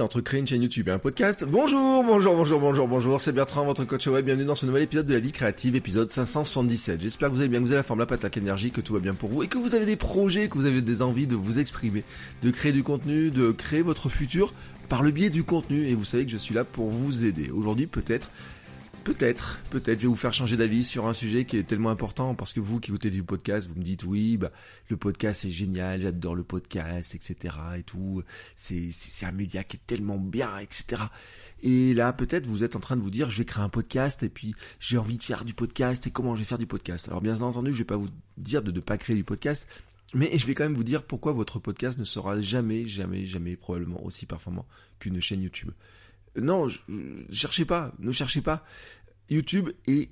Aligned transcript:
Entre 0.00 0.20
créer 0.20 0.40
une 0.40 0.48
chaîne 0.48 0.62
YouTube 0.62 0.88
et 0.88 0.90
un 0.90 0.98
podcast 0.98 1.44
Bonjour, 1.46 2.02
bonjour, 2.02 2.34
bonjour, 2.34 2.58
bonjour, 2.58 2.88
bonjour, 2.88 3.20
c'est 3.20 3.30
Bertrand, 3.30 3.64
votre 3.64 3.84
coach 3.84 4.08
web, 4.08 4.24
bienvenue 4.24 4.44
dans 4.44 4.56
ce 4.56 4.66
nouvel 4.66 4.82
épisode 4.82 5.06
de 5.06 5.14
la 5.14 5.20
vie 5.20 5.30
créative, 5.30 5.76
épisode 5.76 6.10
577. 6.10 7.00
J'espère 7.00 7.28
que 7.28 7.34
vous 7.34 7.40
allez 7.40 7.48
bien, 7.48 7.60
que 7.60 7.66
vous 7.66 7.70
avez 7.70 7.76
la 7.76 7.84
forme, 7.84 8.00
la 8.00 8.06
patate, 8.06 8.34
l'énergie, 8.34 8.72
que 8.72 8.80
tout 8.80 8.94
va 8.94 8.98
bien 8.98 9.14
pour 9.14 9.30
vous 9.30 9.44
et 9.44 9.46
que 9.46 9.58
vous 9.58 9.76
avez 9.76 9.86
des 9.86 9.94
projets, 9.94 10.48
que 10.48 10.58
vous 10.58 10.66
avez 10.66 10.80
des 10.80 11.02
envies 11.02 11.28
de 11.28 11.36
vous 11.36 11.60
exprimer, 11.60 12.02
de 12.42 12.50
créer 12.50 12.72
du 12.72 12.82
contenu, 12.82 13.30
de 13.30 13.52
créer 13.52 13.82
votre 13.82 14.08
futur 14.08 14.54
par 14.88 15.04
le 15.04 15.12
biais 15.12 15.30
du 15.30 15.44
contenu 15.44 15.86
et 15.86 15.94
vous 15.94 16.02
savez 16.02 16.26
que 16.26 16.32
je 16.32 16.38
suis 16.38 16.54
là 16.54 16.64
pour 16.64 16.90
vous 16.90 17.24
aider. 17.24 17.50
Aujourd'hui 17.50 17.86
peut-être 17.86 18.28
Peut-être, 19.04 19.60
peut-être, 19.70 19.98
je 19.98 20.02
vais 20.02 20.08
vous 20.08 20.14
faire 20.14 20.34
changer 20.34 20.58
d'avis 20.58 20.84
sur 20.84 21.06
un 21.06 21.14
sujet 21.14 21.46
qui 21.46 21.56
est 21.56 21.62
tellement 21.62 21.88
important 21.88 22.34
parce 22.34 22.52
que 22.52 22.60
vous 22.60 22.80
qui 22.80 22.90
écoutez 22.90 23.10
du 23.10 23.22
podcast, 23.22 23.66
vous 23.66 23.74
me 23.74 23.82
dites 23.82 24.04
oui, 24.04 24.36
bah 24.36 24.52
le 24.88 24.98
podcast 24.98 25.40
c'est 25.40 25.50
génial, 25.50 26.02
j'adore 26.02 26.34
le 26.34 26.44
podcast, 26.44 27.14
etc. 27.14 27.54
et 27.78 27.82
tout. 27.82 28.22
C'est 28.56 28.92
un 29.22 29.32
média 29.32 29.64
qui 29.64 29.78
est 29.78 29.86
tellement 29.86 30.18
bien, 30.18 30.58
etc. 30.58 31.02
Et 31.62 31.94
là 31.94 32.12
peut-être 32.12 32.46
vous 32.46 32.62
êtes 32.62 32.76
en 32.76 32.80
train 32.80 32.96
de 32.96 33.00
vous 33.00 33.10
dire 33.10 33.30
je 33.30 33.38
vais 33.38 33.46
créer 33.46 33.64
un 33.64 33.70
podcast 33.70 34.22
et 34.22 34.28
puis 34.28 34.54
j'ai 34.78 34.98
envie 34.98 35.16
de 35.16 35.24
faire 35.24 35.46
du 35.46 35.54
podcast 35.54 36.06
et 36.06 36.10
comment 36.10 36.34
je 36.34 36.40
vais 36.40 36.46
faire 36.46 36.58
du 36.58 36.66
podcast? 36.66 37.08
Alors 37.08 37.22
bien 37.22 37.40
entendu 37.40 37.72
je 37.72 37.78
vais 37.78 37.84
pas 37.84 37.96
vous 37.96 38.10
dire 38.36 38.62
de 38.62 38.70
ne 38.70 38.80
pas 38.80 38.98
créer 38.98 39.16
du 39.16 39.24
podcast, 39.24 39.66
mais 40.12 40.36
je 40.36 40.46
vais 40.46 40.54
quand 40.54 40.64
même 40.64 40.74
vous 40.74 40.84
dire 40.84 41.04
pourquoi 41.04 41.32
votre 41.32 41.58
podcast 41.58 41.98
ne 41.98 42.04
sera 42.04 42.38
jamais, 42.42 42.86
jamais, 42.86 43.24
jamais 43.24 43.56
probablement 43.56 44.04
aussi 44.04 44.26
performant 44.26 44.66
qu'une 44.98 45.20
chaîne 45.22 45.42
YouTube. 45.42 45.70
Non, 46.36 46.68
je, 46.68 46.78
cherchez 47.30 47.64
pas, 47.64 47.92
ne 47.98 48.12
cherchez 48.12 48.40
pas. 48.40 48.64
YouTube 49.30 49.70
est 49.86 50.10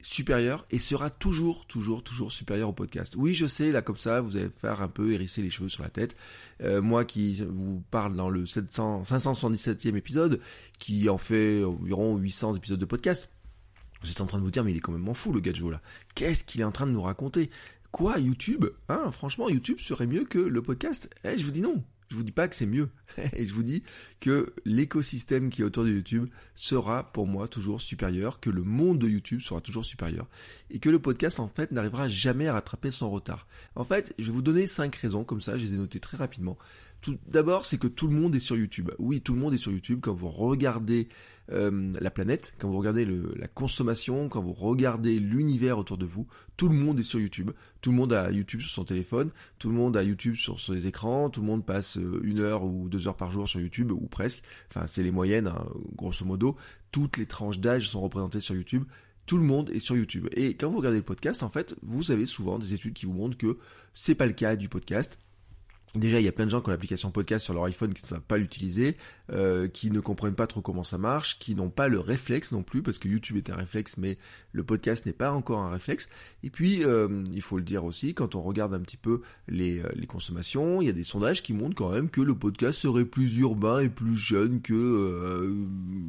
supérieur 0.00 0.66
et 0.70 0.78
sera 0.78 1.10
toujours, 1.10 1.66
toujours, 1.66 2.02
toujours 2.02 2.32
supérieur 2.32 2.68
au 2.68 2.72
podcast. 2.72 3.14
Oui, 3.16 3.34
je 3.34 3.46
sais, 3.46 3.72
là 3.72 3.82
comme 3.82 3.96
ça, 3.96 4.20
vous 4.20 4.36
allez 4.36 4.50
faire 4.56 4.82
un 4.82 4.88
peu 4.88 5.12
hérisser 5.12 5.42
les 5.42 5.50
cheveux 5.50 5.68
sur 5.68 5.82
la 5.82 5.88
tête. 5.88 6.16
Euh, 6.62 6.82
moi 6.82 7.04
qui 7.04 7.44
vous 7.44 7.82
parle 7.90 8.16
dans 8.16 8.28
le 8.28 8.46
700, 8.46 9.02
577e 9.02 9.96
épisode, 9.96 10.40
qui 10.78 11.08
en 11.08 11.18
fait 11.18 11.64
environ 11.64 12.16
800 12.16 12.54
épisodes 12.54 12.80
de 12.80 12.84
podcast, 12.84 13.30
vous 14.02 14.10
êtes 14.10 14.20
en 14.20 14.26
train 14.26 14.38
de 14.38 14.42
vous 14.42 14.50
dire, 14.50 14.64
mais 14.64 14.72
il 14.72 14.76
est 14.76 14.80
quand 14.80 14.92
même 14.92 15.14
fou 15.14 15.32
le 15.32 15.40
gadget 15.40 15.70
là. 15.70 15.80
Qu'est-ce 16.14 16.44
qu'il 16.44 16.60
est 16.60 16.64
en 16.64 16.72
train 16.72 16.86
de 16.86 16.92
nous 16.92 17.02
raconter? 17.02 17.50
Quoi, 17.92 18.18
YouTube? 18.18 18.66
Hein, 18.88 19.10
franchement, 19.12 19.48
YouTube 19.48 19.78
serait 19.78 20.06
mieux 20.06 20.24
que 20.24 20.38
le 20.38 20.62
podcast? 20.62 21.10
Eh, 21.24 21.38
je 21.38 21.44
vous 21.44 21.50
dis 21.50 21.60
non. 21.60 21.84
Je 22.12 22.16
vous 22.18 22.24
dis 22.24 22.30
pas 22.30 22.46
que 22.46 22.54
c'est 22.54 22.66
mieux. 22.66 22.90
Et 23.32 23.46
je 23.46 23.54
vous 23.54 23.62
dis 23.62 23.82
que 24.20 24.52
l'écosystème 24.66 25.48
qui 25.48 25.62
est 25.62 25.64
autour 25.64 25.84
de 25.84 25.88
YouTube 25.88 26.28
sera 26.54 27.10
pour 27.10 27.26
moi 27.26 27.48
toujours 27.48 27.80
supérieur, 27.80 28.38
que 28.38 28.50
le 28.50 28.62
monde 28.62 28.98
de 28.98 29.08
YouTube 29.08 29.40
sera 29.40 29.62
toujours 29.62 29.86
supérieur, 29.86 30.28
et 30.68 30.78
que 30.78 30.90
le 30.90 30.98
podcast 30.98 31.40
en 31.40 31.48
fait 31.48 31.72
n'arrivera 31.72 32.10
jamais 32.10 32.48
à 32.48 32.52
rattraper 32.52 32.90
son 32.90 33.10
retard. 33.10 33.46
En 33.76 33.84
fait, 33.84 34.12
je 34.18 34.26
vais 34.26 34.32
vous 34.32 34.42
donner 34.42 34.66
cinq 34.66 34.94
raisons, 34.96 35.24
comme 35.24 35.40
ça 35.40 35.56
je 35.56 35.64
les 35.64 35.72
ai 35.72 35.78
notées 35.78 36.00
très 36.00 36.18
rapidement. 36.18 36.58
Tout 37.00 37.16
d'abord, 37.28 37.64
c'est 37.64 37.78
que 37.78 37.88
tout 37.88 38.08
le 38.08 38.14
monde 38.14 38.36
est 38.36 38.40
sur 38.40 38.56
YouTube. 38.56 38.90
Oui, 38.98 39.22
tout 39.22 39.32
le 39.32 39.40
monde 39.40 39.54
est 39.54 39.58
sur 39.58 39.72
YouTube. 39.72 40.00
Quand 40.02 40.12
vous 40.12 40.28
regardez 40.28 41.08
euh, 41.52 41.92
la 42.00 42.10
planète, 42.10 42.54
quand 42.58 42.68
vous 42.68 42.78
regardez 42.78 43.04
la 43.04 43.48
consommation, 43.48 44.28
quand 44.28 44.42
vous 44.42 44.52
regardez 44.52 45.18
l'univers 45.18 45.78
autour 45.78 45.98
de 45.98 46.06
vous, 46.06 46.26
tout 46.56 46.68
le 46.68 46.74
monde 46.74 46.98
est 47.00 47.04
sur 47.04 47.20
YouTube. 47.20 47.50
Tout 47.80 47.90
le 47.90 47.96
monde 47.96 48.12
a 48.12 48.30
YouTube 48.30 48.60
sur 48.60 48.70
son 48.70 48.84
téléphone, 48.84 49.30
tout 49.58 49.68
le 49.68 49.74
monde 49.74 49.96
a 49.96 50.02
YouTube 50.02 50.34
sur 50.36 50.60
ses 50.60 50.86
écrans, 50.86 51.30
tout 51.30 51.40
le 51.40 51.46
monde 51.46 51.64
passe 51.64 51.98
euh, 51.98 52.20
une 52.22 52.40
heure 52.40 52.64
ou 52.64 52.88
deux 52.88 53.08
heures 53.08 53.16
par 53.16 53.30
jour 53.30 53.48
sur 53.48 53.60
YouTube, 53.60 53.92
ou 53.92 54.06
presque. 54.06 54.42
Enfin, 54.68 54.86
c'est 54.86 55.02
les 55.02 55.10
moyennes, 55.10 55.48
hein, 55.48 55.66
grosso 55.96 56.24
modo. 56.24 56.56
Toutes 56.90 57.16
les 57.16 57.26
tranches 57.26 57.58
d'âge 57.58 57.88
sont 57.88 58.00
représentées 58.00 58.40
sur 58.40 58.54
YouTube. 58.54 58.84
Tout 59.26 59.38
le 59.38 59.44
monde 59.44 59.70
est 59.70 59.80
sur 59.80 59.96
YouTube. 59.96 60.28
Et 60.32 60.54
quand 60.54 60.70
vous 60.70 60.78
regardez 60.78 60.98
le 60.98 61.04
podcast, 61.04 61.42
en 61.42 61.48
fait, 61.48 61.76
vous 61.82 62.10
avez 62.10 62.26
souvent 62.26 62.58
des 62.58 62.74
études 62.74 62.94
qui 62.94 63.06
vous 63.06 63.12
montrent 63.12 63.36
que 63.36 63.58
c'est 63.94 64.14
pas 64.14 64.26
le 64.26 64.32
cas 64.32 64.56
du 64.56 64.68
podcast. 64.68 65.18
Déjà, 65.94 66.20
il 66.20 66.24
y 66.24 66.28
a 66.28 66.32
plein 66.32 66.46
de 66.46 66.50
gens 66.50 66.62
qui 66.62 66.68
ont 66.68 66.72
l'application 66.72 67.10
podcast 67.10 67.44
sur 67.44 67.52
leur 67.52 67.64
iPhone 67.64 67.92
qui 67.92 68.02
ne 68.02 68.06
savent 68.06 68.22
pas 68.22 68.38
l'utiliser, 68.38 68.96
euh, 69.30 69.68
qui 69.68 69.90
ne 69.90 70.00
comprennent 70.00 70.34
pas 70.34 70.46
trop 70.46 70.62
comment 70.62 70.84
ça 70.84 70.96
marche, 70.96 71.38
qui 71.38 71.54
n'ont 71.54 71.68
pas 71.68 71.88
le 71.88 72.00
réflexe 72.00 72.50
non 72.52 72.62
plus, 72.62 72.82
parce 72.82 72.98
que 72.98 73.08
YouTube 73.08 73.36
est 73.36 73.50
un 73.50 73.56
réflexe, 73.56 73.98
mais 73.98 74.16
le 74.52 74.64
podcast 74.64 75.04
n'est 75.04 75.12
pas 75.12 75.32
encore 75.32 75.58
un 75.58 75.70
réflexe. 75.70 76.08
Et 76.44 76.48
puis, 76.48 76.82
euh, 76.82 77.22
il 77.34 77.42
faut 77.42 77.58
le 77.58 77.62
dire 77.62 77.84
aussi, 77.84 78.14
quand 78.14 78.34
on 78.34 78.40
regarde 78.40 78.72
un 78.72 78.80
petit 78.80 78.96
peu 78.96 79.20
les, 79.48 79.80
euh, 79.80 79.88
les, 79.94 80.06
consommations, 80.06 80.80
il 80.80 80.86
y 80.86 80.88
a 80.88 80.94
des 80.94 81.04
sondages 81.04 81.42
qui 81.42 81.52
montrent 81.52 81.76
quand 81.76 81.90
même 81.90 82.08
que 82.08 82.22
le 82.22 82.34
podcast 82.34 82.80
serait 82.80 83.04
plus 83.04 83.36
urbain 83.36 83.80
et 83.80 83.90
plus 83.90 84.16
jeune 84.16 84.62
que, 84.62 85.68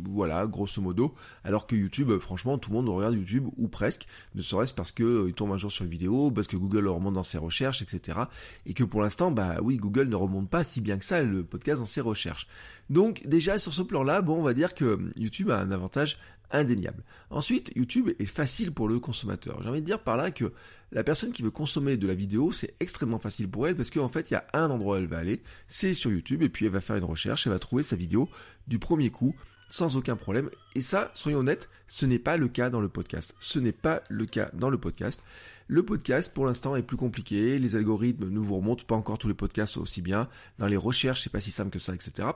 voilà, 0.09 0.47
grosso 0.47 0.81
modo, 0.81 1.13
alors 1.43 1.67
que 1.67 1.75
YouTube, 1.75 2.17
franchement, 2.19 2.57
tout 2.57 2.69
le 2.69 2.77
monde 2.77 2.87
regarde 2.87 3.15
YouTube, 3.15 3.47
ou 3.57 3.67
presque, 3.67 4.07
ne 4.35 4.41
serait-ce 4.41 4.73
parce 4.73 4.93
que 4.93 5.25
il 5.27 5.33
tombe 5.33 5.51
un 5.51 5.57
jour 5.57 5.71
sur 5.71 5.83
une 5.83 5.91
vidéo, 5.91 6.31
parce 6.31 6.47
que 6.47 6.55
Google 6.55 6.85
le 6.85 6.91
remonte 6.91 7.15
dans 7.15 7.23
ses 7.23 7.37
recherches, 7.37 7.81
etc. 7.81 8.17
Et 8.65 8.73
que 8.73 8.85
pour 8.85 9.01
l'instant, 9.01 9.29
bah 9.29 9.57
oui, 9.61 9.72
Google 9.77 10.07
ne 10.07 10.15
remonte 10.15 10.49
pas 10.49 10.63
si 10.63 10.81
bien 10.81 10.97
que 10.97 11.05
ça 11.05 11.21
le 11.21 11.43
podcast 11.43 11.79
dans 11.79 11.85
ses 11.85 12.01
recherches. 12.01 12.47
Donc 12.89 13.25
déjà 13.27 13.59
sur 13.59 13.73
ce 13.73 13.81
plan-là, 13.81 14.21
bon, 14.21 14.39
on 14.39 14.43
va 14.43 14.53
dire 14.53 14.73
que 14.73 14.99
YouTube 15.15 15.51
a 15.51 15.59
un 15.59 15.71
avantage 15.71 16.17
indéniable. 16.51 17.03
Ensuite, 17.29 17.71
YouTube 17.75 18.09
est 18.19 18.25
facile 18.25 18.71
pour 18.71 18.87
le 18.87 18.99
consommateur. 18.99 19.61
J'ai 19.61 19.69
envie 19.69 19.81
de 19.81 19.85
dire 19.85 20.03
par 20.03 20.15
là 20.15 20.31
que 20.31 20.53
la 20.91 21.03
personne 21.03 21.31
qui 21.31 21.41
veut 21.41 21.51
consommer 21.51 21.97
de 21.97 22.07
la 22.07 22.13
vidéo, 22.13 22.51
c'est 22.51 22.75
extrêmement 22.79 23.19
facile 23.19 23.49
pour 23.49 23.67
elle 23.67 23.75
parce 23.75 23.89
qu'en 23.89 24.09
fait, 24.09 24.29
il 24.29 24.35
y 24.35 24.37
a 24.37 24.45
un 24.53 24.69
endroit 24.69 24.97
où 24.97 24.99
elle 24.99 25.07
va 25.07 25.17
aller, 25.17 25.41
c'est 25.67 25.93
sur 25.93 26.11
YouTube 26.11 26.43
et 26.43 26.49
puis 26.49 26.65
elle 26.65 26.71
va 26.71 26.81
faire 26.81 26.95
une 26.95 27.03
recherche, 27.03 27.47
elle 27.47 27.53
va 27.53 27.59
trouver 27.59 27.83
sa 27.83 27.95
vidéo 27.95 28.29
du 28.67 28.77
premier 28.77 29.09
coup 29.09 29.35
sans 29.73 29.97
aucun 29.97 30.15
problème. 30.15 30.51
Et 30.75 30.83
ça, 30.83 31.11
soyons 31.15 31.39
honnêtes, 31.39 31.67
ce 31.87 32.05
n'est 32.05 32.19
pas 32.19 32.37
le 32.37 32.47
cas 32.47 32.69
dans 32.69 32.79
le 32.79 32.89
podcast. 32.89 33.33
Ce 33.39 33.57
n'est 33.57 33.71
pas 33.71 34.03
le 34.07 34.27
cas 34.27 34.51
dans 34.53 34.69
le 34.69 34.77
podcast. 34.77 35.23
Le 35.67 35.83
podcast, 35.83 36.33
pour 36.33 36.45
l'instant, 36.45 36.75
est 36.75 36.83
plus 36.83 36.97
compliqué. 36.97 37.59
Les 37.59 37.75
algorithmes 37.75 38.29
ne 38.29 38.39
vous 38.39 38.55
remontent 38.55 38.83
pas 38.85 38.95
encore 38.95 39.17
tous 39.17 39.27
les 39.27 39.33
podcasts 39.33 39.77
aussi 39.77 40.01
bien. 40.01 40.27
Dans 40.57 40.67
les 40.67 40.77
recherches, 40.77 41.23
c'est 41.23 41.31
pas 41.31 41.39
si 41.39 41.51
simple 41.51 41.71
que 41.71 41.79
ça, 41.79 41.93
etc. 41.93 42.29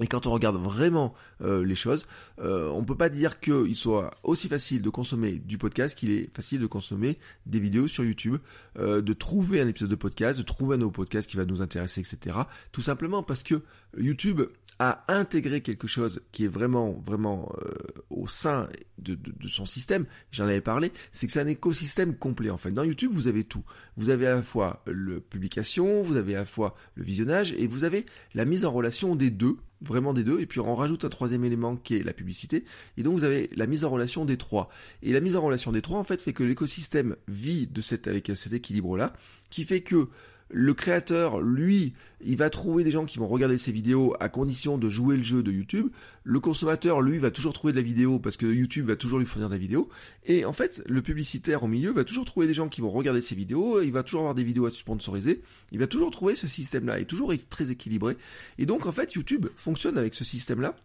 Et 0.00 0.06
quand 0.06 0.26
on 0.26 0.30
regarde 0.30 0.56
vraiment 0.56 1.14
euh, 1.42 1.64
les 1.64 1.74
choses, 1.74 2.06
euh, 2.40 2.68
on 2.68 2.84
peut 2.84 2.96
pas 2.96 3.08
dire 3.08 3.40
qu'il 3.40 3.76
soit 3.76 4.10
aussi 4.22 4.48
facile 4.48 4.82
de 4.82 4.90
consommer 4.90 5.32
du 5.32 5.58
podcast 5.58 5.98
qu'il 5.98 6.10
est 6.10 6.34
facile 6.34 6.60
de 6.60 6.66
consommer 6.66 7.18
des 7.46 7.60
vidéos 7.60 7.88
sur 7.88 8.04
YouTube, 8.04 8.36
euh, 8.78 9.00
de 9.00 9.12
trouver 9.12 9.60
un 9.60 9.68
épisode 9.68 9.90
de 9.90 9.96
podcast, 9.96 10.38
de 10.38 10.44
trouver 10.44 10.76
un 10.76 10.78
nouveau 10.78 10.92
podcast 10.92 11.28
qui 11.28 11.36
va 11.36 11.44
nous 11.44 11.62
intéresser, 11.62 12.00
etc. 12.00 12.36
Tout 12.72 12.82
simplement 12.82 13.22
parce 13.22 13.42
que 13.42 13.62
YouTube 13.96 14.42
a 14.78 15.04
intégré 15.08 15.60
quelque 15.60 15.88
chose 15.88 16.20
qui 16.30 16.44
est 16.44 16.48
vraiment, 16.48 16.92
vraiment 17.04 17.52
euh, 17.62 17.70
au 18.10 18.28
sein 18.28 18.68
de, 18.98 19.14
de, 19.14 19.32
de 19.32 19.48
son 19.48 19.66
système, 19.66 20.06
j'en 20.30 20.44
avais 20.44 20.60
parlé, 20.60 20.92
c'est 21.10 21.26
que 21.26 21.32
c'est 21.32 21.40
un 21.40 21.48
écosystème 21.48 22.14
complet 22.16 22.50
en 22.50 22.58
fait. 22.58 22.70
Dans 22.70 22.84
YouTube, 22.84 23.10
vous 23.12 23.26
avez 23.26 23.42
tout. 23.42 23.64
Vous 23.96 24.10
avez 24.10 24.26
à 24.26 24.30
la 24.30 24.42
fois 24.42 24.82
le 24.86 25.20
publication, 25.20 26.02
vous 26.02 26.16
avez 26.16 26.36
à 26.36 26.40
la 26.40 26.44
fois 26.44 26.76
le 26.94 27.02
visionnage, 27.02 27.52
et 27.52 27.66
vous 27.66 27.82
avez 27.82 28.06
la 28.34 28.44
mise 28.44 28.64
en 28.64 28.70
relation 28.70 29.16
des 29.16 29.30
deux, 29.30 29.56
vraiment 29.80 30.12
des 30.12 30.24
deux, 30.24 30.40
et 30.40 30.46
puis 30.46 30.60
on 30.60 30.74
rajoute 30.74 31.04
un 31.04 31.08
troisième 31.08 31.44
élément 31.44 31.76
qui 31.76 31.96
est 31.96 32.02
la 32.02 32.12
publicité, 32.12 32.64
et 32.96 33.02
donc 33.02 33.14
vous 33.14 33.24
avez 33.24 33.50
la 33.54 33.66
mise 33.66 33.84
en 33.84 33.90
relation 33.90 34.24
des 34.24 34.36
trois. 34.36 34.68
Et 35.02 35.12
la 35.12 35.20
mise 35.20 35.36
en 35.36 35.40
relation 35.40 35.72
des 35.72 35.82
trois, 35.82 35.98
en 35.98 36.04
fait, 36.04 36.20
fait 36.20 36.32
que 36.32 36.42
l'écosystème 36.42 37.16
vit 37.28 37.66
de 37.66 37.80
cet, 37.80 38.08
avec 38.08 38.30
cet 38.34 38.52
équilibre-là, 38.52 39.12
qui 39.50 39.64
fait 39.64 39.80
que 39.80 40.08
le 40.50 40.72
créateur, 40.72 41.40
lui, 41.40 41.92
il 42.24 42.36
va 42.36 42.48
trouver 42.48 42.82
des 42.82 42.90
gens 42.90 43.04
qui 43.04 43.18
vont 43.18 43.26
regarder 43.26 43.58
ses 43.58 43.70
vidéos 43.70 44.14
à 44.18 44.28
condition 44.28 44.78
de 44.78 44.88
jouer 44.88 45.16
le 45.16 45.22
jeu 45.22 45.42
de 45.42 45.52
YouTube. 45.52 45.88
Le 46.24 46.40
consommateur, 46.40 47.02
lui, 47.02 47.18
va 47.18 47.30
toujours 47.30 47.52
trouver 47.52 47.72
de 47.72 47.78
la 47.78 47.82
vidéo 47.82 48.18
parce 48.18 48.36
que 48.36 48.46
YouTube 48.46 48.86
va 48.86 48.96
toujours 48.96 49.18
lui 49.18 49.26
fournir 49.26 49.48
de 49.48 49.54
la 49.54 49.58
vidéo. 49.58 49.90
Et 50.24 50.44
en 50.44 50.52
fait, 50.52 50.82
le 50.86 51.02
publicitaire 51.02 51.64
au 51.64 51.68
milieu 51.68 51.92
va 51.92 52.04
toujours 52.04 52.24
trouver 52.24 52.46
des 52.46 52.54
gens 52.54 52.68
qui 52.68 52.80
vont 52.80 52.88
regarder 52.88 53.20
ses 53.20 53.34
vidéos. 53.34 53.82
Il 53.82 53.92
va 53.92 54.02
toujours 54.02 54.20
avoir 54.20 54.34
des 54.34 54.44
vidéos 54.44 54.66
à 54.66 54.70
sponsoriser. 54.70 55.42
Il 55.70 55.78
va 55.78 55.86
toujours 55.86 56.10
trouver 56.10 56.34
ce 56.34 56.46
système-là. 56.46 56.98
Est 56.98 57.04
toujours 57.04 57.32
très 57.50 57.70
équilibré. 57.70 58.16
Et 58.56 58.64
donc, 58.64 58.86
en 58.86 58.92
fait, 58.92 59.12
YouTube 59.14 59.46
fonctionne 59.56 59.98
avec 59.98 60.14
ce 60.14 60.24
système-là 60.24 60.76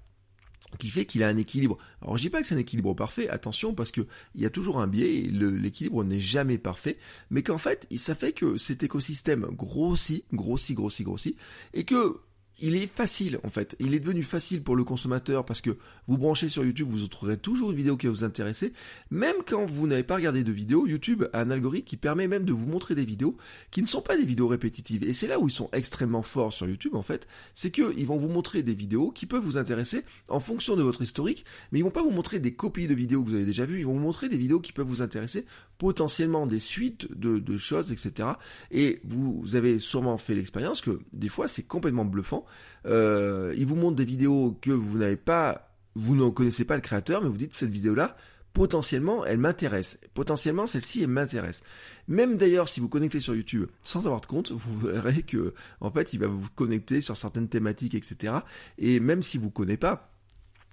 qui 0.78 0.90
fait 0.90 1.06
qu'il 1.06 1.24
a 1.24 1.28
un 1.28 1.38
équilibre. 1.38 1.78
Alors 2.02 2.18
je 2.18 2.24
dis 2.24 2.30
pas 2.30 2.42
que 2.42 2.48
c'est 2.48 2.56
un 2.56 2.60
équilibre 2.60 2.94
parfait, 2.94 3.30
attention 3.30 3.74
parce 3.74 3.92
que 3.92 4.02
il 4.36 4.42
y 4.42 4.46
a 4.46 4.50
toujours 4.50 4.80
un 4.80 4.88
biais, 4.88 5.30
l'équilibre 5.32 6.04
n'est 6.04 6.20
jamais 6.20 6.58
parfait, 6.58 6.98
mais 7.30 7.44
qu'en 7.44 7.58
fait 7.58 7.88
ça 7.98 8.16
fait 8.16 8.34
que 8.34 8.58
cet 8.58 8.84
écosystème 8.84 9.48
grossit, 9.52 10.26
grossit, 10.34 10.76
grossit, 10.76 11.06
grossit, 11.06 11.38
et 11.74 11.84
que 11.84 12.20
il 12.60 12.76
est 12.76 12.88
facile 12.88 13.40
en 13.44 13.50
fait. 13.50 13.76
Il 13.80 13.94
est 13.94 14.00
devenu 14.00 14.24
facile 14.24 14.64
pour 14.64 14.76
le 14.76 14.84
consommateur 14.84 15.46
parce 15.46 15.62
que 15.62 15.78
vous 16.08 16.18
branchez 16.18 16.50
sur 16.50 16.64
YouTube, 16.64 16.88
vous 16.90 17.08
trouverez 17.08 17.38
toujours 17.38 17.72
une 17.72 17.78
vidéo 17.78 17.98
qui 17.98 18.08
va 18.08 18.14
vous 18.14 18.24
intéresser. 18.24 18.74
Même 19.12 19.36
quand 19.46 19.66
vous 19.66 19.88
n'avez 19.88 20.04
pas 20.04 20.16
regardé 20.16 20.44
de 20.44 20.52
vidéo, 20.52 20.88
YouTube 20.88 21.26
a 21.34 21.42
un 21.42 21.52
algorithme 21.52 21.86
qui 21.86 21.98
permet 21.98 22.28
même 22.28 22.46
de 22.46 22.54
vous 22.54 22.68
montrer 22.68 22.96
des 22.96 23.06
vidéos 23.06 23.38
qui 23.72 23.82
ne 23.82 23.88
sont 23.88 24.02
pas 24.02 24.18
des 24.18 24.26
vidéos 24.26 24.48
répétitives. 24.48 25.04
Et 25.04 25.14
c'est 25.14 25.28
là 25.28 25.40
où 25.40 25.48
ils 25.48 25.52
sont 25.52 25.70
extrêmement 25.74 26.22
forts 26.22 26.54
sur 26.54 26.68
YouTube 26.68 26.96
en 26.96 27.02
fait, 27.02 27.28
c'est 27.54 27.72
qu'ils 27.72 28.06
vont 28.06 28.18
vous 28.18 28.30
montrer 28.30 28.64
des 28.64 28.76
vidéos 28.76 29.12
qui 29.12 29.26
peuvent 29.26 29.44
vous 29.44 29.58
intéresser 29.58 30.04
en 30.28 30.40
fonction 30.40 30.76
de 30.76 30.84
votre 30.84 31.02
historique, 31.02 31.46
mais 31.72 31.80
ils 31.80 31.84
vont 31.84 31.92
pas 31.92 32.04
vous 32.04 32.12
montrer 32.12 32.40
des 32.40 32.54
copies 32.54 32.88
de 32.88 32.94
vidéos 32.94 33.24
que 33.24 33.30
vous 33.30 33.36
avez 33.36 33.46
déjà 33.46 33.66
vues, 33.66 33.80
ils 33.80 33.86
vont 33.86 33.94
vous 33.94 34.00
montrer 34.00 34.30
des 34.30 34.38
vidéos 34.38 34.60
qui 34.60 34.72
peuvent 34.72 34.88
vous 34.88 35.02
intéresser, 35.02 35.46
potentiellement 35.78 36.48
des 36.48 36.60
suites 36.60 37.12
de, 37.18 37.40
de 37.40 37.58
choses, 37.58 37.92
etc. 37.92 38.30
Et 38.72 39.02
vous 39.04 39.56
avez 39.56 39.80
sûrement 39.80 40.18
fait 40.18 40.36
l'expérience 40.36 40.82
que 40.82 41.00
des 41.12 41.30
fois 41.30 41.48
c'est 41.48 41.64
complètement 41.64 42.06
bluffant 42.06 42.43
euh, 42.86 43.54
il 43.58 43.66
vous 43.66 43.76
montre 43.76 43.96
des 43.96 44.06
vidéos 44.06 44.58
que 44.62 44.72
vous 44.72 44.98
n'avez 44.98 45.18
pas, 45.18 45.70
vous 45.96 46.16
ne 46.16 46.30
connaissez 46.30 46.66
pas 46.66 46.76
le 46.76 46.82
créateur, 46.82 47.22
mais 47.22 47.30
vous 47.30 47.38
dites 47.38 47.54
cette 47.54 47.70
vidéo-là, 47.70 48.16
potentiellement, 48.54 49.26
elle 49.26 49.40
m'intéresse. 49.40 50.00
Potentiellement, 50.14 50.66
celle-ci, 50.66 51.02
elle 51.04 51.10
m'intéresse. 51.10 51.64
Même 52.08 52.38
d'ailleurs, 52.38 52.70
si 52.70 52.80
vous 52.80 52.90
connectez 52.90 53.20
sur 53.20 53.36
YouTube 53.36 53.68
sans 53.82 54.06
avoir 54.06 54.22
de 54.22 54.28
compte, 54.28 54.52
vous 54.52 54.88
verrez 54.88 55.24
que, 55.24 55.54
en 55.82 55.90
fait, 55.90 56.14
il 56.14 56.20
va 56.20 56.28
vous 56.28 56.48
connecter 56.56 57.02
sur 57.02 57.18
certaines 57.18 57.50
thématiques, 57.50 57.96
etc. 57.96 58.36
Et 58.78 59.00
même 59.00 59.24
si 59.24 59.38
vous 59.38 59.48
ne 59.48 59.52
connaissez 59.52 59.78
pas, 59.78 60.13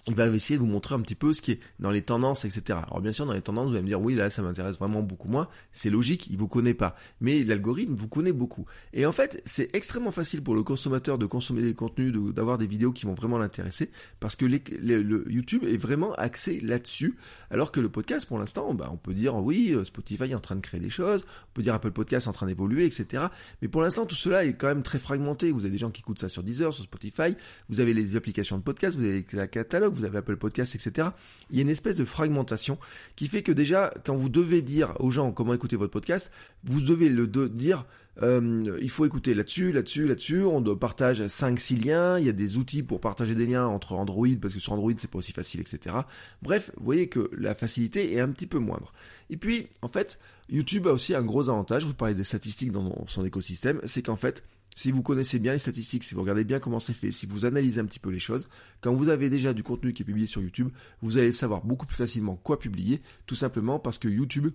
il 0.06 0.14
va 0.14 0.26
essayer 0.28 0.56
de 0.56 0.62
vous 0.62 0.68
montrer 0.68 0.94
un 0.94 1.00
petit 1.00 1.14
peu 1.14 1.32
ce 1.32 1.42
qui 1.42 1.52
est 1.52 1.60
dans 1.78 1.90
les 1.90 2.02
tendances, 2.02 2.44
etc. 2.44 2.78
Alors 2.86 3.00
bien 3.00 3.12
sûr, 3.12 3.26
dans 3.26 3.34
les 3.34 3.42
tendances, 3.42 3.68
vous 3.68 3.74
allez 3.74 3.82
me 3.82 3.88
dire, 3.88 4.00
oui, 4.00 4.14
là, 4.14 4.30
ça 4.30 4.42
m'intéresse 4.42 4.78
vraiment 4.78 5.02
beaucoup 5.02 5.28
moins. 5.28 5.48
C'est 5.72 5.90
logique, 5.90 6.28
il 6.30 6.38
vous 6.38 6.48
connaît 6.48 6.74
pas. 6.74 6.96
Mais 7.20 7.44
l'algorithme 7.44 7.94
vous 7.94 8.08
connaît 8.08 8.32
beaucoup. 8.32 8.64
Et 8.92 9.04
en 9.04 9.12
fait, 9.12 9.42
c'est 9.44 9.74
extrêmement 9.74 10.10
facile 10.10 10.42
pour 10.42 10.54
le 10.54 10.62
consommateur 10.62 11.18
de 11.18 11.26
consommer 11.26 11.62
des 11.62 11.74
contenus, 11.74 12.14
d'avoir 12.34 12.58
des 12.58 12.66
vidéos 12.66 12.92
qui 12.92 13.06
vont 13.06 13.14
vraiment 13.14 13.38
l'intéresser, 13.38 13.90
parce 14.20 14.36
que 14.36 14.46
le 14.46 15.30
YouTube 15.30 15.64
est 15.64 15.76
vraiment 15.76 16.14
axé 16.14 16.60
là-dessus, 16.60 17.16
alors 17.50 17.72
que 17.72 17.80
le 17.80 17.88
podcast, 17.88 18.26
pour 18.26 18.38
l'instant, 18.38 18.74
bah, 18.74 18.88
on 18.92 18.96
peut 18.96 19.14
dire, 19.14 19.36
oui, 19.36 19.72
euh, 19.74 19.84
Spotify 19.84 20.24
est 20.24 20.34
en 20.34 20.40
train 20.40 20.56
de 20.56 20.60
créer 20.60 20.80
des 20.80 20.90
choses, 20.90 21.24
on 21.50 21.52
peut 21.54 21.62
dire 21.62 21.74
Apple 21.74 21.90
Podcast 21.90 22.26
est 22.26 22.30
en 22.30 22.32
train 22.32 22.46
d'évoluer, 22.46 22.86
etc. 22.86 23.24
Mais 23.62 23.68
pour 23.68 23.82
l'instant, 23.82 24.06
tout 24.06 24.14
cela 24.14 24.44
est 24.44 24.54
quand 24.54 24.68
même 24.68 24.82
très 24.82 24.98
fragmenté. 24.98 25.50
Vous 25.50 25.60
avez 25.60 25.70
des 25.70 25.78
gens 25.78 25.90
qui 25.90 26.00
écoutent 26.00 26.18
ça 26.18 26.28
sur 26.28 26.42
Deezer, 26.42 26.72
sur 26.72 26.84
Spotify, 26.84 27.36
vous 27.68 27.80
avez 27.80 27.94
les 27.94 28.16
applications 28.16 28.58
de 28.58 28.62
podcast, 28.62 28.96
vous 28.96 29.04
avez 29.04 29.24
les 29.32 29.48
catalogues, 29.48 29.89
vous 29.90 30.04
avez 30.04 30.18
Apple 30.18 30.36
Podcast, 30.36 30.74
etc. 30.74 31.08
Il 31.50 31.56
y 31.56 31.58
a 31.60 31.62
une 31.62 31.70
espèce 31.70 31.96
de 31.96 32.04
fragmentation 32.04 32.78
qui 33.16 33.28
fait 33.28 33.42
que 33.42 33.52
déjà, 33.52 33.92
quand 34.04 34.16
vous 34.16 34.28
devez 34.28 34.62
dire 34.62 34.94
aux 35.00 35.10
gens 35.10 35.32
comment 35.32 35.54
écouter 35.54 35.76
votre 35.76 35.92
podcast, 35.92 36.30
vous 36.64 36.80
devez 36.80 37.08
le 37.08 37.26
dire 37.26 37.86
euh, 38.22 38.78
il 38.82 38.90
faut 38.90 39.06
écouter 39.06 39.34
là-dessus, 39.34 39.72
là-dessus, 39.72 40.06
là-dessus. 40.06 40.42
On 40.44 40.62
partage 40.76 41.22
5-6 41.22 41.84
liens. 41.84 42.18
Il 42.18 42.26
y 42.26 42.28
a 42.28 42.32
des 42.32 42.56
outils 42.56 42.82
pour 42.82 43.00
partager 43.00 43.34
des 43.34 43.46
liens 43.46 43.66
entre 43.66 43.92
Android 43.92 44.28
parce 44.40 44.54
que 44.54 44.60
sur 44.60 44.72
Android 44.72 44.92
c'est 44.96 45.10
pas 45.10 45.18
aussi 45.18 45.32
facile, 45.32 45.60
etc. 45.60 45.96
Bref, 46.42 46.70
vous 46.76 46.84
voyez 46.84 47.08
que 47.08 47.30
la 47.36 47.54
facilité 47.54 48.14
est 48.14 48.20
un 48.20 48.28
petit 48.28 48.46
peu 48.46 48.58
moindre. 48.58 48.92
Et 49.30 49.36
puis, 49.36 49.68
en 49.82 49.88
fait, 49.88 50.18
YouTube 50.48 50.86
a 50.86 50.92
aussi 50.92 51.14
un 51.14 51.22
gros 51.22 51.48
avantage. 51.48 51.84
Vous 51.84 51.94
parlez 51.94 52.14
des 52.14 52.24
statistiques 52.24 52.72
dans 52.72 53.06
son 53.06 53.24
écosystème, 53.24 53.80
c'est 53.84 54.02
qu'en 54.02 54.16
fait, 54.16 54.44
si 54.80 54.92
vous 54.92 55.02
connaissez 55.02 55.38
bien 55.38 55.52
les 55.52 55.58
statistiques, 55.58 56.04
si 56.04 56.14
vous 56.14 56.22
regardez 56.22 56.42
bien 56.42 56.58
comment 56.58 56.80
c'est 56.80 56.94
fait, 56.94 57.10
si 57.10 57.26
vous 57.26 57.44
analysez 57.44 57.82
un 57.82 57.84
petit 57.84 57.98
peu 57.98 58.08
les 58.08 58.18
choses, 58.18 58.48
quand 58.80 58.94
vous 58.94 59.10
avez 59.10 59.28
déjà 59.28 59.52
du 59.52 59.62
contenu 59.62 59.92
qui 59.92 60.00
est 60.00 60.06
publié 60.06 60.26
sur 60.26 60.40
YouTube, 60.40 60.70
vous 61.02 61.18
allez 61.18 61.34
savoir 61.34 61.62
beaucoup 61.66 61.84
plus 61.84 61.98
facilement 61.98 62.36
quoi 62.36 62.58
publier, 62.58 63.02
tout 63.26 63.34
simplement 63.34 63.78
parce 63.78 63.98
que 63.98 64.08
YouTube 64.08 64.48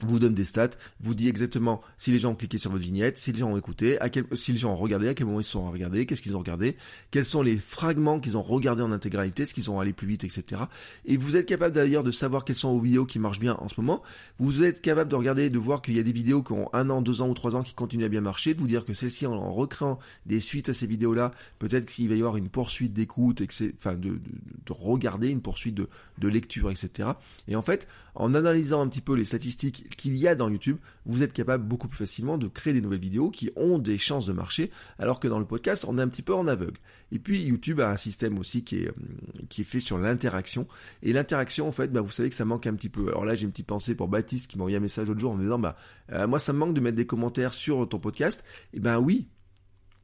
vous 0.00 0.18
donne 0.18 0.34
des 0.34 0.44
stats, 0.44 0.70
vous 1.00 1.14
dit 1.14 1.28
exactement 1.28 1.80
si 1.96 2.10
les 2.10 2.18
gens 2.18 2.32
ont 2.32 2.34
cliqué 2.34 2.58
sur 2.58 2.70
votre 2.70 2.82
vignette, 2.82 3.16
si 3.16 3.32
les 3.32 3.38
gens 3.38 3.50
ont 3.50 3.56
écouté, 3.56 3.98
à 4.00 4.10
quel, 4.10 4.26
si 4.34 4.52
les 4.52 4.58
gens 4.58 4.72
ont 4.72 4.76
regardé, 4.76 5.08
à 5.08 5.14
quel 5.14 5.26
moment 5.26 5.40
ils 5.40 5.44
sont 5.44 5.70
regardés, 5.70 6.04
qu'est-ce 6.04 6.20
qu'ils 6.20 6.36
ont 6.36 6.40
regardé, 6.40 6.76
quels 7.10 7.24
sont 7.24 7.42
les 7.42 7.56
fragments 7.56 8.20
qu'ils 8.20 8.36
ont 8.36 8.42
regardés 8.42 8.82
en 8.82 8.92
intégralité, 8.92 9.46
ce 9.46 9.54
qu'ils 9.54 9.70
ont 9.70 9.80
allé 9.80 9.92
plus 9.92 10.06
vite, 10.06 10.24
etc. 10.24 10.62
Et 11.06 11.16
vous 11.16 11.36
êtes 11.36 11.46
capable 11.46 11.74
d'ailleurs 11.74 12.04
de 12.04 12.10
savoir 12.10 12.44
quelles 12.44 12.56
sont 12.56 12.72
vos 12.72 12.80
vidéos 12.80 13.06
qui 13.06 13.18
marchent 13.18 13.40
bien 13.40 13.56
en 13.58 13.68
ce 13.68 13.80
moment. 13.80 14.02
Vous 14.38 14.62
êtes 14.62 14.82
capable 14.82 15.10
de 15.10 15.16
regarder, 15.16 15.48
de 15.48 15.58
voir 15.58 15.80
qu'il 15.80 15.96
y 15.96 16.00
a 16.00 16.02
des 16.02 16.12
vidéos 16.12 16.42
qui 16.42 16.52
ont 16.52 16.68
un 16.74 16.90
an, 16.90 17.00
deux 17.00 17.22
ans 17.22 17.28
ou 17.28 17.34
trois 17.34 17.56
ans 17.56 17.62
qui 17.62 17.72
continuent 17.72 18.04
à 18.04 18.08
bien 18.08 18.20
marcher, 18.20 18.52
de 18.52 18.60
vous 18.60 18.66
dire 18.66 18.84
que 18.84 18.92
celles-ci, 18.92 19.26
en, 19.26 19.50
recréant 19.50 19.98
des 20.26 20.40
suites 20.40 20.68
à 20.68 20.74
ces 20.74 20.86
vidéos-là, 20.86 21.32
peut-être 21.58 21.86
qu'il 21.86 22.08
va 22.08 22.16
y 22.16 22.18
avoir 22.18 22.36
une 22.36 22.48
poursuite 22.48 22.92
d'écoute, 22.92 23.42
enfin 23.76 23.94
de, 23.94 24.10
de, 24.10 24.18
de, 24.18 24.72
regarder, 24.72 25.30
une 25.30 25.40
poursuite 25.40 25.74
de, 25.74 25.88
de 26.18 26.28
lecture, 26.28 26.70
etc. 26.70 27.10
Et 27.48 27.56
en 27.56 27.62
fait, 27.62 27.88
en 28.14 28.34
analysant 28.34 28.80
un 28.80 28.88
petit 28.88 29.00
peu 29.00 29.14
les 29.14 29.24
statistiques 29.24 29.85
qu'il 29.96 30.16
y 30.16 30.26
a 30.26 30.34
dans 30.34 30.48
YouTube, 30.48 30.78
vous 31.04 31.22
êtes 31.22 31.32
capable 31.32 31.64
beaucoup 31.64 31.88
plus 31.88 31.98
facilement 31.98 32.38
de 32.38 32.48
créer 32.48 32.72
des 32.72 32.80
nouvelles 32.80 33.00
vidéos 33.00 33.30
qui 33.30 33.50
ont 33.56 33.78
des 33.78 33.98
chances 33.98 34.26
de 34.26 34.32
marcher, 34.32 34.70
alors 34.98 35.20
que 35.20 35.28
dans 35.28 35.38
le 35.38 35.44
podcast, 35.44 35.84
on 35.88 35.98
est 35.98 36.02
un 36.02 36.08
petit 36.08 36.22
peu 36.22 36.34
en 36.34 36.46
aveugle. 36.46 36.78
Et 37.12 37.18
puis 37.18 37.42
YouTube 37.42 37.80
a 37.80 37.90
un 37.90 37.96
système 37.96 38.38
aussi 38.38 38.64
qui 38.64 38.78
est, 38.78 38.90
qui 39.48 39.60
est 39.60 39.64
fait 39.64 39.80
sur 39.80 39.98
l'interaction. 39.98 40.66
Et 41.02 41.12
l'interaction, 41.12 41.68
en 41.68 41.72
fait, 41.72 41.92
bah, 41.92 42.00
vous 42.00 42.10
savez 42.10 42.28
que 42.28 42.34
ça 42.34 42.44
manque 42.44 42.66
un 42.66 42.74
petit 42.74 42.88
peu. 42.88 43.08
Alors 43.08 43.24
là, 43.24 43.34
j'ai 43.34 43.44
une 43.44 43.52
petite 43.52 43.66
pensée 43.66 43.94
pour 43.94 44.08
Baptiste 44.08 44.50
qui 44.50 44.58
m'a 44.58 44.62
envoyé 44.62 44.78
un 44.78 44.80
message 44.80 45.08
l'autre 45.08 45.20
jour 45.20 45.32
en 45.32 45.36
me 45.36 45.42
disant, 45.42 45.58
bah, 45.58 45.76
euh, 46.12 46.26
moi, 46.26 46.38
ça 46.38 46.52
me 46.52 46.58
manque 46.58 46.74
de 46.74 46.80
mettre 46.80 46.96
des 46.96 47.06
commentaires 47.06 47.54
sur 47.54 47.88
ton 47.88 47.98
podcast. 47.98 48.44
Et 48.72 48.80
ben 48.80 48.98
oui, 48.98 49.28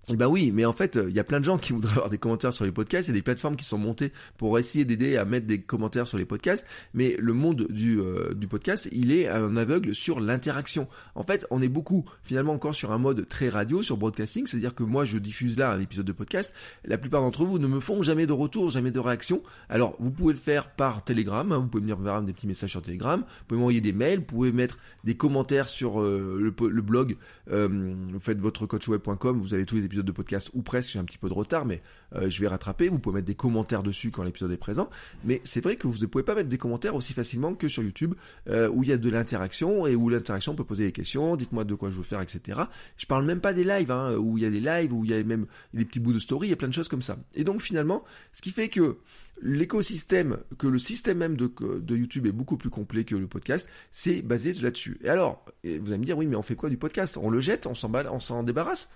eh 0.08 0.16
ben 0.16 0.26
oui, 0.26 0.50
mais 0.52 0.64
en 0.64 0.72
fait, 0.72 0.99
il 1.08 1.14
y 1.14 1.20
a 1.20 1.25
plein 1.25 1.38
de 1.38 1.44
gens 1.44 1.58
qui 1.58 1.72
voudraient 1.72 1.93
avoir 1.96 2.10
des 2.10 2.19
commentaires 2.19 2.52
sur 2.52 2.64
les 2.64 2.72
podcasts. 2.72 3.08
Il 3.08 3.12
y 3.12 3.14
a 3.14 3.19
des 3.19 3.22
plateformes 3.22 3.54
qui 3.54 3.64
sont 3.64 3.78
montées 3.78 4.12
pour 4.37 4.58
essayer 4.58 4.84
d'aider 4.84 5.16
à 5.16 5.25
mettre 5.25 5.46
des 5.46 5.62
commentaires 5.62 6.08
sur 6.08 6.19
les 6.19 6.25
podcasts. 6.25 6.66
Mais 6.93 7.16
le 7.20 7.32
monde 7.32 7.69
du, 7.70 8.00
euh, 8.00 8.34
du 8.34 8.49
podcast, 8.49 8.88
il 8.90 9.12
est 9.12 9.28
un 9.28 9.56
aveugle 9.56 9.94
sur 9.94 10.19
l'interaction. 10.19 10.88
En 11.14 11.22
fait, 11.22 11.46
on 11.50 11.62
est 11.62 11.69
beaucoup 11.69 12.04
finalement 12.25 12.52
encore 12.52 12.75
sur 12.75 12.90
un 12.90 12.99
mode 12.99 13.28
très 13.28 13.49
radio, 13.49 13.82
sur 13.82 13.96
broadcasting. 13.96 14.46
C'est-à-dire 14.46 14.75
que 14.75 14.82
moi, 14.82 15.04
je 15.04 15.19
diffuse 15.19 15.56
là 15.56 15.72
un 15.72 15.81
épisode 15.81 16.06
de 16.06 16.12
podcast. 16.12 16.52
La 16.84 16.99
plupart 16.99 17.20
d'entre 17.20 17.44
vous 17.44 17.60
ne 17.60 17.69
me 17.69 17.78
font 17.78 18.02
jamais 18.02 18.26
de 18.26 18.32
retour, 18.32 18.70
jamais 18.70 18.90
de 18.90 18.99
réaction. 18.99 19.40
Alors, 19.69 19.94
vous 20.00 20.10
pouvez 20.10 20.32
le 20.32 20.38
faire 20.38 20.70
par 20.70 21.04
Telegram. 21.04 21.50
Hein. 21.52 21.58
vous 21.58 21.69
pouvez 21.69 21.82
venir 21.82 21.99
me 21.99 22.26
des 22.26 22.32
petits 22.32 22.49
messages 22.49 22.70
sur 22.70 22.82
Telegram. 22.82 23.20
Vous 23.20 23.44
pouvez 23.46 23.58
m'envoyer 23.58 23.81
des 23.81 23.93
mails. 23.93 24.19
Vous 24.19 24.25
pouvez 24.25 24.50
mettre 24.50 24.78
des 25.04 25.16
commentaires 25.16 25.69
sur 25.69 26.02
euh, 26.02 26.38
le, 26.40 26.69
le, 26.69 26.82
blog. 26.82 27.16
Euh, 27.52 27.69
vous 28.08 28.19
faites 28.19 28.40
votre 28.40 28.66
coachweb.com. 28.66 29.38
Vous 29.40 29.54
avez 29.54 29.64
tous 29.64 29.76
les 29.76 29.91
de 30.00 30.12
podcast 30.12 30.50
ou 30.54 30.62
presque, 30.62 30.90
j'ai 30.90 30.98
un 30.98 31.04
petit 31.04 31.18
peu 31.18 31.28
de 31.28 31.34
retard, 31.34 31.66
mais 31.66 31.82
euh, 32.17 32.31
je 32.31 32.41
vais 32.41 32.49
rattraper. 32.49 32.88
Vous 32.88 32.99
pouvez 32.99 33.17
mettre 33.17 33.26
des 33.26 33.35
commentaires 33.35 33.82
dessus 33.82 34.11
quand 34.11 34.23
l'épisode 34.23 34.50
est 34.53 34.56
présent. 34.56 34.88
Mais 35.25 35.41
c'est 35.44 35.62
vrai 35.62 35.76
que 35.76 35.87
vous 35.87 35.99
ne 35.99 36.06
pouvez 36.06 36.25
pas 36.25 36.35
mettre 36.35 36.49
des 36.49 36.59
commentaires 36.59 36.94
aussi 36.94 37.12
facilement 37.12 37.55
que 37.55 37.69
sur 37.69 37.82
YouTube, 37.82 38.14
euh, 38.49 38.69
où 38.69 38.82
il 38.82 38.88
y 38.88 38.93
a 38.93 38.99
de 38.99 39.11
l'interaction 39.11 39.87
et 39.87 39.94
où 39.94 40.09
l'interaction 40.09 40.55
peut 40.55 40.64
poser 40.64 40.85
des 40.85 40.93
questions. 40.93 41.37
Dites-moi 41.37 41.64
de 41.64 41.75
quoi 41.75 41.91
je 41.91 41.97
veux 41.97 42.03
faire, 42.03 42.20
etc. 42.20 42.62
Je 42.97 43.06
parle 43.06 43.25
même 43.25 43.41
pas 43.41 43.53
des 43.53 43.64
lives, 43.64 43.91
hein, 43.91 44.17
où 44.17 44.38
il 44.38 44.44
y 44.44 44.47
a 44.47 44.50
des 44.50 44.61
lives, 44.61 44.93
où 44.93 45.05
il 45.05 45.11
y 45.11 45.14
a 45.14 45.23
même 45.23 45.47
des 45.75 45.85
petits 45.85 46.00
bouts 46.00 46.12
de 46.12 46.19
story, 46.19 46.49
il 46.49 46.50
y 46.50 46.55
a 46.55 46.56
plein 46.56 46.69
de 46.69 46.75
choses 46.75 46.88
comme 46.88 47.03
ça. 47.03 47.17
Et 47.35 47.44
donc 47.44 47.61
finalement, 47.61 48.05
ce 48.32 48.43
qui 48.43 48.50
fait 48.50 48.69
que 48.69 48.99
l'écosystème, 49.43 50.38
que 50.59 50.67
le 50.67 50.79
système 50.79 51.19
même 51.19 51.37
de, 51.37 51.53
de, 51.81 51.97
YouTube 51.97 52.26
est 52.26 52.32
beaucoup 52.32 52.56
plus 52.56 52.70
complet 52.70 53.05
que 53.05 53.17
le 53.17 53.26
podcast, 53.26 53.69
c'est 53.91 54.23
basé 54.23 54.53
là-dessus. 54.53 54.99
Et 55.03 55.09
alors, 55.09 55.44
vous 55.64 55.88
allez 55.88 55.99
me 55.99 56.05
dire, 56.05 56.17
oui, 56.17 56.26
mais 56.26 56.37
on 56.37 56.43
fait 56.43 56.55
quoi 56.55 56.70
du 56.70 56.76
podcast? 56.76 57.19
On 57.20 57.29
le 57.29 57.41
jette, 57.41 57.67
on 57.67 57.75
s'en 57.75 57.93
on 57.93 58.20
s'en 58.20 58.43
débarrasse? 58.43 58.91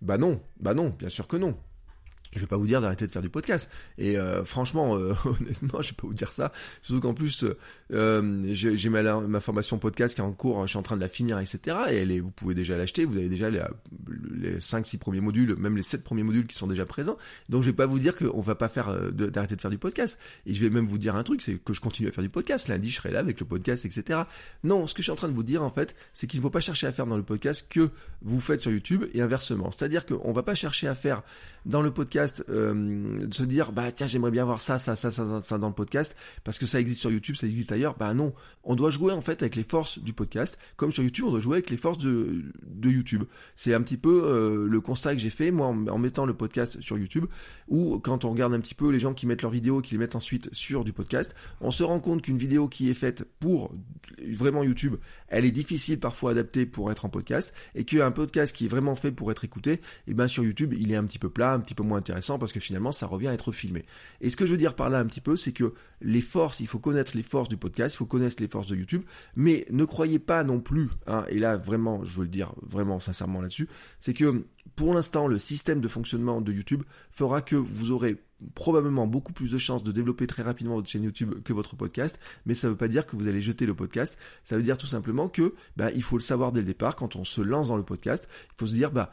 Bah 0.00 0.16
non, 0.16 0.40
bah 0.58 0.72
non, 0.72 0.94
bien 0.98 1.10
sûr 1.10 1.28
que 1.28 1.36
non 1.36 1.56
je 2.34 2.40
vais 2.40 2.46
pas 2.46 2.56
vous 2.56 2.66
dire 2.66 2.80
d'arrêter 2.80 3.06
de 3.06 3.12
faire 3.12 3.22
du 3.22 3.28
podcast. 3.28 3.70
Et 3.98 4.16
euh, 4.16 4.44
franchement, 4.44 4.96
euh, 4.96 5.14
honnêtement, 5.24 5.82
je 5.82 5.90
vais 5.90 5.96
pas 5.96 6.06
vous 6.06 6.14
dire 6.14 6.32
ça. 6.32 6.52
Surtout 6.82 7.00
qu'en 7.00 7.14
plus, 7.14 7.44
euh, 7.92 8.40
j'ai 8.52 8.88
ma, 8.88 9.02
ma, 9.02 9.40
formation 9.40 9.78
podcast 9.78 10.14
qui 10.14 10.20
est 10.20 10.24
en 10.24 10.32
cours, 10.32 10.62
je 10.62 10.68
suis 10.68 10.78
en 10.78 10.82
train 10.82 10.96
de 10.96 11.00
la 11.00 11.08
finir, 11.08 11.38
etc. 11.38 11.76
Et 11.90 12.20
vous 12.20 12.30
pouvez 12.30 12.54
déjà 12.54 12.76
l'acheter. 12.76 13.04
Vous 13.04 13.16
avez 13.16 13.28
déjà 13.28 13.50
les, 13.50 13.62
les 14.30 14.58
5-6 14.58 14.98
premiers 14.98 15.20
modules, 15.20 15.56
même 15.56 15.76
les 15.76 15.82
7 15.82 16.04
premiers 16.04 16.22
modules 16.22 16.46
qui 16.46 16.56
sont 16.56 16.66
déjà 16.66 16.86
présents. 16.86 17.18
Donc 17.48 17.62
je 17.62 17.70
vais 17.70 17.76
pas 17.76 17.86
vous 17.86 17.98
dire 17.98 18.14
qu'on 18.16 18.40
va 18.40 18.54
pas 18.54 18.68
faire 18.68 19.12
d'arrêter 19.12 19.56
de, 19.56 19.60
faire 19.60 19.70
du 19.70 19.78
podcast. 19.78 20.20
Et 20.46 20.54
je 20.54 20.60
vais 20.60 20.70
même 20.70 20.86
vous 20.86 20.98
dire 20.98 21.16
un 21.16 21.24
truc, 21.24 21.42
c'est 21.42 21.56
que 21.56 21.72
je 21.72 21.80
continue 21.80 22.08
à 22.08 22.12
faire 22.12 22.22
du 22.22 22.30
podcast. 22.30 22.68
Lundi, 22.68 22.90
je 22.90 22.96
serai 22.96 23.10
là 23.10 23.18
avec 23.18 23.40
le 23.40 23.46
podcast, 23.46 23.84
etc. 23.84 24.20
Non, 24.62 24.86
ce 24.86 24.94
que 24.94 24.98
je 24.98 25.04
suis 25.04 25.12
en 25.12 25.16
train 25.16 25.28
de 25.28 25.34
vous 25.34 25.42
dire 25.42 25.62
en 25.62 25.70
fait, 25.70 25.96
c'est 26.12 26.26
qu'il 26.26 26.38
ne 26.38 26.42
faut 26.42 26.50
pas 26.50 26.60
chercher 26.60 26.86
à 26.86 26.92
faire 26.92 27.06
dans 27.06 27.16
le 27.16 27.22
podcast 27.22 27.66
que 27.68 27.90
vous 28.22 28.40
faites 28.40 28.60
sur 28.60 28.70
YouTube 28.70 29.04
et 29.14 29.20
inversement. 29.20 29.70
C'est-à-dire 29.70 30.06
qu'on 30.06 30.32
va 30.32 30.42
pas 30.42 30.54
chercher 30.54 30.86
à 30.86 30.94
faire 30.94 31.22
dans 31.66 31.82
le 31.82 31.90
podcast, 31.90 32.19
euh, 32.48 33.26
de 33.26 33.34
se 33.34 33.42
dire 33.42 33.72
bah 33.72 33.92
tiens 33.92 34.06
j'aimerais 34.06 34.30
bien 34.30 34.44
voir 34.44 34.60
ça, 34.60 34.78
ça, 34.78 34.96
ça, 34.96 35.10
ça, 35.10 35.58
dans 35.58 35.68
le 35.68 35.74
podcast 35.74 36.16
parce 36.44 36.58
que 36.58 36.66
ça 36.66 36.80
existe 36.80 37.00
sur 37.00 37.10
YouTube, 37.10 37.36
ça 37.36 37.46
existe 37.46 37.72
ailleurs. 37.72 37.96
Bah 37.98 38.14
non, 38.14 38.32
on 38.64 38.74
doit 38.74 38.90
jouer 38.90 39.12
en 39.12 39.20
fait 39.20 39.42
avec 39.42 39.56
les 39.56 39.64
forces 39.64 39.98
du 39.98 40.12
podcast, 40.12 40.58
comme 40.76 40.92
sur 40.92 41.02
YouTube 41.02 41.26
on 41.26 41.30
doit 41.30 41.40
jouer 41.40 41.56
avec 41.56 41.70
les 41.70 41.76
forces 41.76 41.98
de, 41.98 42.42
YouTube. 42.84 43.24
C'est 43.56 43.74
un 43.74 43.82
petit 43.82 43.96
peu 43.96 44.22
euh, 44.24 44.66
le 44.68 44.80
constat 44.80 45.14
que 45.14 45.20
j'ai 45.20 45.30
fait 45.30 45.50
moi 45.50 45.68
en, 45.68 45.98
mettant 45.98 46.26
le 46.26 46.34
podcast 46.34 46.80
sur 46.80 46.98
YouTube, 46.98 47.26
ou 47.68 47.98
quand 47.98 48.24
on 48.24 48.30
regarde 48.30 48.54
un 48.54 48.60
petit 48.60 48.74
peu 48.74 48.90
les 48.90 48.98
gens 48.98 49.14
qui 49.14 49.26
mettent 49.26 49.42
leurs 49.42 49.50
vidéos 49.50 49.80
qui 49.80 49.94
les 49.94 49.98
mettent 49.98 50.16
ensuite 50.16 50.48
sur 50.52 50.84
du 50.84 50.92
podcast, 50.92 51.34
on 51.60 51.70
se 51.70 51.82
rend 51.82 52.00
compte 52.00 52.22
qu'une 52.22 52.38
vidéo 52.38 52.68
qui 52.68 52.90
est 52.90 52.94
faite 52.94 53.26
pour 53.38 53.72
vraiment 54.32 54.62
YouTube, 54.62 54.96
elle 55.28 55.44
est 55.44 55.50
difficile 55.50 55.98
parfois 56.00 56.32
adaptée 56.32 56.66
pour 56.66 56.90
être 56.90 57.04
en 57.04 57.08
podcast, 57.08 57.54
et 57.74 57.84
qu'un 57.84 58.10
podcast 58.10 58.54
qui 58.54 58.66
est 58.66 58.68
vraiment 58.68 58.94
fait 58.94 59.12
pour 59.12 59.30
être 59.30 59.44
écouté, 59.44 59.72
et 59.72 59.80
eh 60.08 60.14
ben 60.14 60.28
sur 60.28 60.44
YouTube 60.44 60.74
il 60.76 60.92
est 60.92 60.96
un 60.96 61.04
petit 61.04 61.18
peu 61.18 61.30
plat 61.30 61.52
un 61.52 61.60
petit 61.60 61.74
peu 61.74 61.82
moins 61.82 61.98
intéressant 61.98 62.09
parce 62.12 62.52
que 62.52 62.60
finalement 62.60 62.92
ça 62.92 63.06
revient 63.06 63.28
à 63.28 63.34
être 63.34 63.52
filmé. 63.52 63.84
Et 64.20 64.30
ce 64.30 64.36
que 64.36 64.46
je 64.46 64.52
veux 64.52 64.58
dire 64.58 64.74
par 64.74 64.90
là 64.90 64.98
un 64.98 65.06
petit 65.06 65.20
peu, 65.20 65.36
c'est 65.36 65.52
que 65.52 65.74
les 66.00 66.20
forces, 66.20 66.60
il 66.60 66.66
faut 66.66 66.78
connaître 66.78 67.16
les 67.16 67.22
forces 67.22 67.48
du 67.48 67.56
podcast, 67.56 67.94
il 67.94 67.98
faut 67.98 68.06
connaître 68.06 68.36
les 68.40 68.48
forces 68.48 68.66
de 68.66 68.76
YouTube, 68.76 69.02
mais 69.36 69.66
ne 69.70 69.84
croyez 69.84 70.18
pas 70.18 70.44
non 70.44 70.60
plus, 70.60 70.88
hein, 71.06 71.24
et 71.28 71.38
là 71.38 71.56
vraiment 71.56 72.04
je 72.04 72.12
veux 72.12 72.22
le 72.22 72.28
dire 72.28 72.54
vraiment 72.62 73.00
sincèrement 73.00 73.40
là-dessus, 73.40 73.68
c'est 73.98 74.14
que 74.14 74.44
pour 74.76 74.94
l'instant, 74.94 75.26
le 75.26 75.38
système 75.38 75.80
de 75.80 75.88
fonctionnement 75.88 76.40
de 76.40 76.52
YouTube 76.52 76.82
fera 77.10 77.42
que 77.42 77.56
vous 77.56 77.90
aurez 77.90 78.16
probablement 78.54 79.06
beaucoup 79.06 79.32
plus 79.32 79.52
de 79.52 79.58
chances 79.58 79.82
de 79.82 79.92
développer 79.92 80.26
très 80.26 80.42
rapidement 80.42 80.76
votre 80.76 80.88
chaîne 80.88 81.02
YouTube 81.02 81.42
que 81.44 81.52
votre 81.52 81.76
podcast, 81.76 82.18
mais 82.46 82.54
ça 82.54 82.68
veut 82.68 82.76
pas 82.76 82.88
dire 82.88 83.06
que 83.06 83.16
vous 83.16 83.28
allez 83.28 83.42
jeter 83.42 83.66
le 83.66 83.74
podcast. 83.74 84.18
Ça 84.44 84.56
veut 84.56 84.62
dire 84.62 84.78
tout 84.78 84.86
simplement 84.86 85.28
que 85.28 85.54
bah, 85.76 85.90
il 85.92 86.02
faut 86.02 86.16
le 86.16 86.22
savoir 86.22 86.52
dès 86.52 86.60
le 86.60 86.66
départ 86.66 86.96
quand 86.96 87.16
on 87.16 87.24
se 87.24 87.42
lance 87.42 87.68
dans 87.68 87.76
le 87.76 87.82
podcast. 87.82 88.28
Il 88.54 88.58
faut 88.58 88.66
se 88.66 88.72
dire 88.72 88.90
bah 88.90 89.12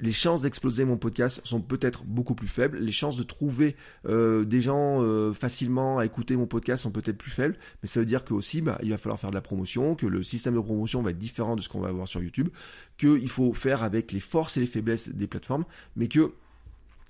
les 0.00 0.12
chances 0.12 0.40
d'exploser 0.40 0.84
mon 0.84 0.96
podcast 0.96 1.40
sont 1.44 1.60
peut-être 1.60 2.04
beaucoup 2.04 2.34
plus 2.34 2.48
faibles, 2.48 2.78
les 2.78 2.92
chances 2.92 3.16
de 3.16 3.22
trouver 3.22 3.76
euh, 4.06 4.44
des 4.44 4.60
gens 4.60 5.02
euh, 5.02 5.32
facilement 5.32 5.98
à 5.98 6.06
écouter 6.06 6.36
mon 6.36 6.46
podcast 6.46 6.84
sont 6.84 6.90
peut-être 6.90 7.18
plus 7.18 7.30
faibles, 7.30 7.56
mais 7.82 7.88
ça 7.88 8.00
veut 8.00 8.06
dire 8.06 8.24
que 8.24 8.32
aussi 8.32 8.62
bah, 8.62 8.78
il 8.82 8.90
va 8.90 8.98
falloir 8.98 9.20
faire 9.20 9.30
de 9.30 9.34
la 9.34 9.42
promotion, 9.42 9.94
que 9.94 10.06
le 10.06 10.22
système 10.22 10.54
de 10.54 10.60
promotion 10.60 11.02
va 11.02 11.10
être 11.10 11.18
différent 11.18 11.56
de 11.56 11.62
ce 11.62 11.68
qu'on 11.68 11.80
va 11.80 11.88
avoir 11.88 12.08
sur 12.08 12.22
YouTube, 12.22 12.48
qu'il 12.96 13.28
faut 13.28 13.52
faire 13.52 13.82
avec 13.82 14.12
les 14.12 14.20
forces 14.20 14.56
et 14.56 14.60
les 14.60 14.66
faiblesses 14.66 15.10
des 15.10 15.26
plateformes, 15.26 15.64
mais 15.96 16.08
que 16.08 16.32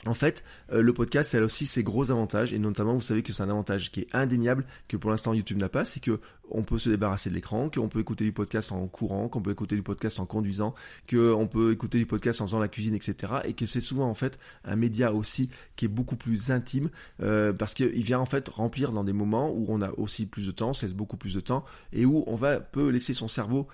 en 0.04 0.14
fait, 0.14 0.42
euh, 0.72 0.82
le 0.82 0.92
podcast, 0.92 1.30
ça 1.30 1.38
a 1.38 1.42
aussi 1.42 1.66
ses 1.66 1.84
gros 1.84 2.10
avantages, 2.10 2.52
et 2.52 2.58
notamment, 2.58 2.94
vous 2.94 3.00
savez 3.00 3.22
que 3.22 3.32
c'est 3.32 3.42
un 3.42 3.50
avantage 3.50 3.92
qui 3.92 4.00
est 4.00 4.08
indéniable, 4.12 4.66
que 4.88 4.96
pour 4.96 5.10
l'instant 5.10 5.32
YouTube 5.32 5.58
n'a 5.58 5.68
pas, 5.68 5.84
c'est 5.84 6.00
que 6.00 6.20
on 6.50 6.64
peut 6.64 6.78
se 6.78 6.90
débarrasser 6.90 7.30
de 7.30 7.34
l'écran, 7.34 7.70
qu'on 7.70 7.88
peut 7.88 8.00
écouter 8.00 8.24
du 8.24 8.32
podcast 8.32 8.72
en 8.72 8.86
courant, 8.88 9.28
qu'on 9.28 9.40
peut 9.40 9.52
écouter 9.52 9.76
du 9.76 9.82
podcast 9.82 10.18
en 10.18 10.26
conduisant, 10.26 10.74
qu'on 11.08 11.46
peut 11.46 11.72
écouter 11.72 11.98
du 11.98 12.06
podcast 12.06 12.40
en 12.40 12.46
faisant 12.46 12.58
la 12.58 12.68
cuisine, 12.68 12.94
etc. 12.94 13.34
Et 13.44 13.54
que 13.54 13.64
c'est 13.64 13.80
souvent 13.80 14.08
en 14.08 14.14
fait 14.14 14.38
un 14.64 14.76
média 14.76 15.14
aussi 15.14 15.50
qui 15.76 15.84
est 15.84 15.88
beaucoup 15.88 16.16
plus 16.16 16.50
intime, 16.50 16.90
euh, 17.22 17.52
parce 17.52 17.72
qu'il 17.72 18.02
vient 18.02 18.18
en 18.18 18.26
fait 18.26 18.48
remplir 18.48 18.90
dans 18.90 19.04
des 19.04 19.12
moments 19.12 19.50
où 19.50 19.66
on 19.68 19.80
a 19.82 19.92
aussi 19.92 20.26
plus 20.26 20.46
de 20.46 20.52
temps, 20.52 20.72
c'est 20.72 20.94
beaucoup 20.94 21.16
plus 21.16 21.34
de 21.34 21.40
temps, 21.40 21.64
et 21.92 22.04
où 22.04 22.24
on 22.26 22.36
va 22.36 22.58
peut 22.58 22.88
laisser 22.88 23.14
son 23.14 23.28
cerveau 23.28 23.68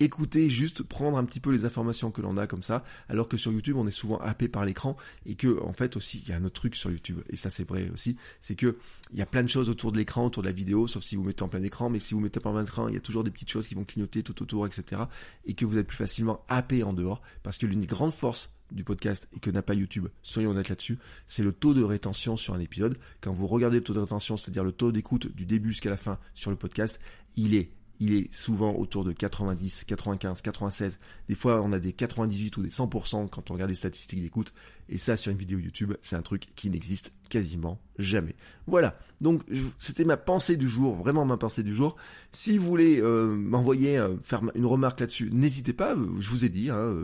écouter, 0.00 0.48
juste 0.48 0.82
prendre 0.82 1.18
un 1.18 1.24
petit 1.24 1.40
peu 1.40 1.50
les 1.50 1.64
informations 1.64 2.10
que 2.10 2.20
l'on 2.20 2.36
a 2.36 2.46
comme 2.46 2.62
ça, 2.62 2.84
alors 3.08 3.28
que 3.28 3.36
sur 3.36 3.52
YouTube 3.52 3.76
on 3.76 3.86
est 3.86 3.92
souvent 3.92 4.18
happé 4.18 4.48
par 4.48 4.64
l'écran 4.64 4.96
et 5.24 5.36
que 5.36 5.60
en 5.62 5.72
fait 5.72 5.96
aussi 5.96 6.22
il 6.24 6.28
y 6.28 6.32
a 6.32 6.36
un 6.36 6.44
autre 6.44 6.60
truc 6.60 6.74
sur 6.76 6.90
YouTube 6.90 7.20
et 7.30 7.36
ça 7.36 7.50
c'est 7.50 7.66
vrai 7.68 7.90
aussi, 7.90 8.16
c'est 8.40 8.56
que 8.56 8.78
il 9.12 9.18
y 9.18 9.22
a 9.22 9.26
plein 9.26 9.42
de 9.42 9.48
choses 9.48 9.68
autour 9.68 9.92
de 9.92 9.98
l'écran, 9.98 10.26
autour 10.26 10.42
de 10.42 10.48
la 10.48 10.52
vidéo, 10.52 10.86
sauf 10.86 11.04
si 11.04 11.16
vous 11.16 11.22
mettez 11.22 11.42
en 11.42 11.48
plein 11.48 11.62
écran, 11.62 11.90
mais 11.90 12.00
si 12.00 12.14
vous 12.14 12.20
mettez 12.20 12.40
en 12.44 12.52
plein 12.52 12.64
écran, 12.64 12.88
il 12.88 12.94
y 12.94 12.96
a 12.96 13.00
toujours 13.00 13.24
des 13.24 13.30
petites 13.30 13.50
choses 13.50 13.68
qui 13.68 13.74
vont 13.74 13.84
clignoter 13.84 14.22
tout 14.22 14.42
autour, 14.42 14.66
etc. 14.66 15.02
et 15.44 15.54
que 15.54 15.64
vous 15.64 15.78
êtes 15.78 15.86
plus 15.86 15.96
facilement 15.96 16.44
happé 16.48 16.82
en 16.82 16.92
dehors, 16.92 17.22
parce 17.42 17.58
que 17.58 17.66
l'une 17.66 17.80
des 17.80 17.86
grandes 17.86 18.14
forces 18.14 18.50
du 18.72 18.84
podcast 18.84 19.28
et 19.36 19.40
que 19.40 19.50
n'a 19.50 19.62
pas 19.62 19.74
YouTube, 19.74 20.08
soyons 20.22 20.50
honnêtes 20.50 20.68
là-dessus, 20.68 20.98
c'est 21.26 21.42
le 21.42 21.52
taux 21.52 21.74
de 21.74 21.82
rétention 21.82 22.36
sur 22.36 22.54
un 22.54 22.60
épisode. 22.60 22.98
Quand 23.20 23.32
vous 23.32 23.46
regardez 23.46 23.76
le 23.78 23.84
taux 23.84 23.94
de 23.94 24.00
rétention, 24.00 24.36
c'est-à-dire 24.36 24.64
le 24.64 24.72
taux 24.72 24.90
d'écoute 24.90 25.34
du 25.34 25.46
début 25.46 25.70
jusqu'à 25.70 25.90
la 25.90 25.96
fin 25.96 26.18
sur 26.34 26.50
le 26.50 26.56
podcast, 26.56 27.00
il 27.36 27.54
est 27.54 27.70
il 28.00 28.14
est 28.14 28.32
souvent 28.34 28.74
autour 28.74 29.04
de 29.04 29.12
90, 29.12 29.84
95, 29.84 30.42
96. 30.42 30.98
Des 31.28 31.34
fois, 31.34 31.62
on 31.62 31.72
a 31.72 31.78
des 31.78 31.92
98 31.92 32.56
ou 32.56 32.62
des 32.62 32.70
100% 32.70 33.28
quand 33.28 33.50
on 33.50 33.54
regarde 33.54 33.70
les 33.70 33.76
statistiques 33.76 34.20
d'écoute. 34.20 34.52
Et 34.88 34.98
ça, 34.98 35.16
sur 35.16 35.32
une 35.32 35.38
vidéo 35.38 35.58
YouTube, 35.58 35.94
c'est 36.02 36.16
un 36.16 36.22
truc 36.22 36.48
qui 36.56 36.70
n'existe 36.70 37.12
quasiment 37.28 37.80
jamais. 37.98 38.34
Voilà. 38.66 38.98
Donc, 39.20 39.42
c'était 39.78 40.04
ma 40.04 40.16
pensée 40.16 40.56
du 40.56 40.68
jour, 40.68 40.96
vraiment 40.96 41.24
ma 41.24 41.36
pensée 41.36 41.62
du 41.62 41.74
jour. 41.74 41.96
Si 42.32 42.58
vous 42.58 42.66
voulez 42.66 43.00
euh, 43.00 43.34
m'envoyer, 43.34 43.98
euh, 43.98 44.16
faire 44.22 44.42
une 44.54 44.66
remarque 44.66 45.00
là-dessus, 45.00 45.30
n'hésitez 45.32 45.72
pas. 45.72 45.92
Euh, 45.92 46.06
je 46.18 46.28
vous 46.28 46.44
ai 46.44 46.48
dit, 46.48 46.70
hein, 46.70 46.94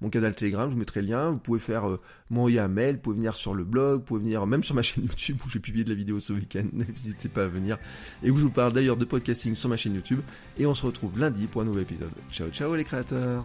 mon 0.00 0.10
canal 0.10 0.34
Telegram, 0.34 0.68
je 0.68 0.72
vous 0.72 0.78
mettrai 0.78 1.02
le 1.02 1.08
lien. 1.08 1.30
Vous 1.30 1.38
pouvez 1.38 1.60
faire 1.60 1.98
m'envoyer 2.30 2.60
un 2.60 2.68
mail, 2.68 2.96
vous 2.96 3.02
pouvez 3.02 3.16
venir 3.16 3.34
sur 3.34 3.54
le 3.54 3.64
blog, 3.64 4.00
vous 4.00 4.06
pouvez 4.06 4.20
venir 4.20 4.46
même 4.46 4.64
sur 4.64 4.74
ma 4.74 4.82
chaîne 4.82 5.04
YouTube 5.04 5.36
où 5.44 5.50
j'ai 5.50 5.60
publié 5.60 5.84
de 5.84 5.90
la 5.90 5.96
vidéo 5.96 6.20
ce 6.20 6.32
week-end. 6.32 6.66
N'hésitez 6.72 7.28
pas 7.28 7.44
à 7.44 7.48
venir. 7.48 7.78
Et 8.22 8.30
où 8.30 8.36
je 8.36 8.42
vous 8.42 8.50
parle 8.50 8.72
d'ailleurs 8.72 8.96
de 8.96 9.04
podcasting 9.04 9.54
sur 9.54 9.68
ma 9.68 9.76
chaîne 9.76 9.94
YouTube. 9.94 10.20
Et 10.58 10.66
on 10.66 10.74
se 10.74 10.86
retrouve 10.86 11.18
lundi 11.18 11.46
pour 11.46 11.62
un 11.62 11.64
nouvel 11.64 11.82
épisode. 11.82 12.10
Ciao, 12.32 12.48
ciao 12.50 12.74
les 12.74 12.84
créateurs. 12.84 13.44